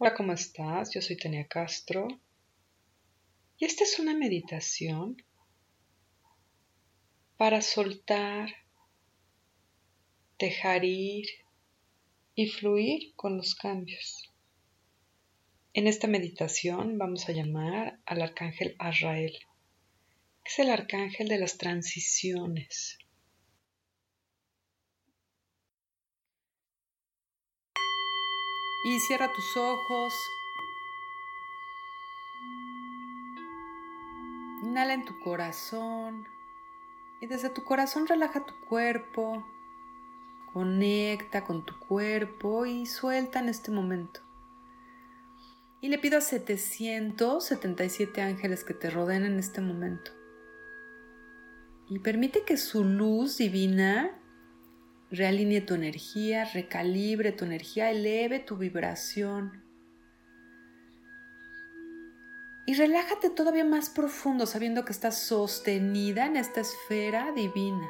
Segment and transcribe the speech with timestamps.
[0.00, 0.94] Hola, ¿cómo estás?
[0.94, 2.06] Yo soy Tania Castro
[3.56, 5.16] y esta es una meditación
[7.36, 8.48] para soltar,
[10.38, 11.26] dejar ir
[12.36, 14.32] y fluir con los cambios.
[15.72, 19.36] En esta meditación vamos a llamar al arcángel Azrael,
[20.44, 23.00] que es el arcángel de las transiciones.
[28.84, 30.14] Y cierra tus ojos.
[34.62, 36.28] Inhala en tu corazón.
[37.20, 39.44] Y desde tu corazón relaja tu cuerpo.
[40.52, 44.20] Conecta con tu cuerpo y suelta en este momento.
[45.80, 50.10] Y le pido a 777 ángeles que te rodeen en este momento.
[51.88, 54.18] Y permite que su luz divina
[55.10, 59.62] realinee tu energía, recalibre tu energía, eleve tu vibración.
[62.66, 67.88] Y relájate todavía más profundo sabiendo que estás sostenida en esta esfera divina.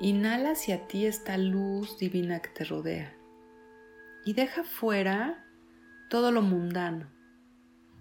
[0.00, 3.14] Inhala hacia ti esta luz divina que te rodea
[4.24, 5.44] y deja fuera
[6.08, 7.10] todo lo mundano.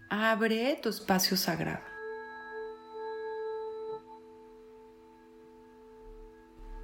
[0.09, 1.88] Abre tu espacio sagrado.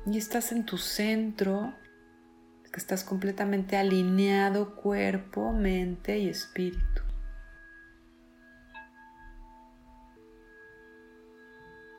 [0.05, 1.73] Y estás en tu centro,
[2.71, 7.01] que estás completamente alineado cuerpo, mente y espíritu.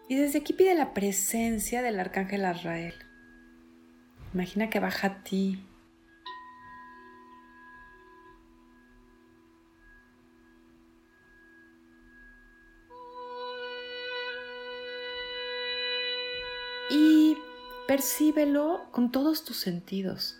[0.09, 2.95] Y desde aquí pide la presencia del arcángel Azrael.
[4.35, 5.67] Imagina que baja a ti.
[17.97, 20.39] Percíbelo con todos tus sentidos.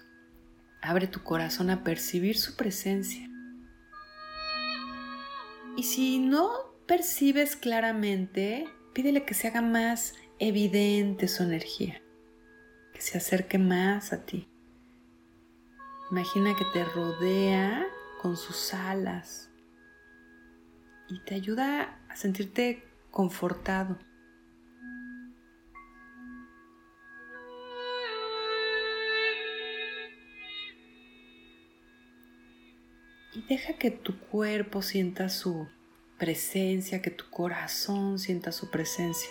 [0.83, 3.31] Abre tu corazón a percibir su presencia.
[5.75, 6.51] Y si no
[6.87, 12.03] percibes claramente, pídele que se haga más evidente su energía,
[12.93, 14.51] que se acerque más a ti.
[16.11, 17.87] Imagina que te rodea
[18.21, 19.51] con sus alas
[21.09, 23.99] y te ayuda a sentirte confortado.
[33.49, 35.69] Deja que tu cuerpo sienta su
[36.19, 39.31] presencia, que tu corazón sienta su presencia.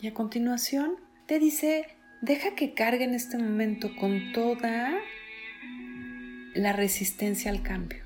[0.00, 0.96] Y a continuación
[1.26, 1.86] te dice,
[2.22, 5.00] deja que cargue en este momento con toda
[6.54, 8.04] la resistencia al cambio,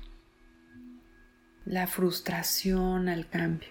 [1.65, 3.69] la frustración al cambio.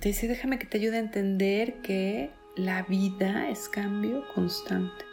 [0.00, 5.04] Te dice, déjame que te ayude a entender que la vida es cambio constante.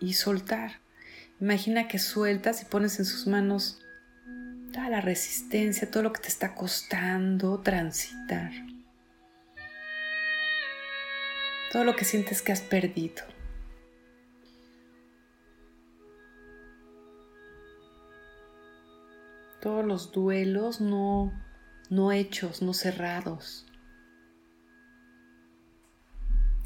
[0.00, 0.80] Y soltar.
[1.40, 3.80] Imagina que sueltas y pones en sus manos
[4.72, 8.52] toda la resistencia, todo lo que te está costando transitar.
[11.72, 13.24] Todo lo que sientes que has perdido.
[19.60, 21.32] Todos los duelos no
[21.90, 23.66] no hechos, no cerrados.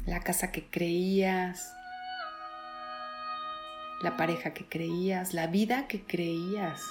[0.05, 1.71] La casa que creías,
[4.01, 6.81] la pareja que creías, la vida que creías,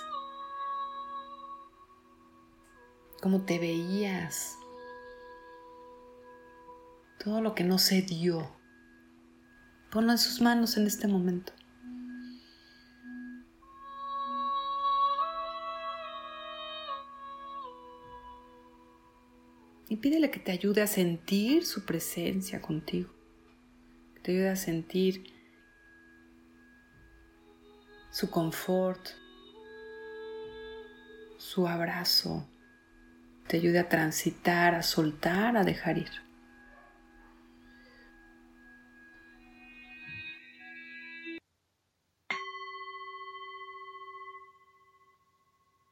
[3.20, 4.56] cómo te veías,
[7.22, 8.48] todo lo que no se dio.
[9.90, 11.52] Ponlo en sus manos en este momento.
[19.90, 23.10] Y pídele que te ayude a sentir su presencia contigo,
[24.14, 25.24] que te ayude a sentir
[28.10, 29.08] su confort,
[31.38, 32.48] su abrazo,
[33.48, 36.10] te ayude a transitar, a soltar, a dejar ir.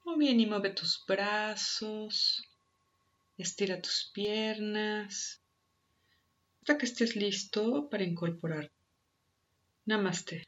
[0.04, 2.48] Muy bien, y mueve tus brazos,
[3.38, 5.40] Estira tus piernas
[6.60, 8.70] hasta que estés listo para incorporar.
[9.86, 10.44] Namaste.